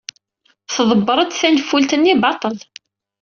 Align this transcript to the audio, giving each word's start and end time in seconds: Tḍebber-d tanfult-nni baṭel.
Tḍebber-d 0.75 1.31
tanfult-nni 1.33 2.15
baṭel. 2.21 2.57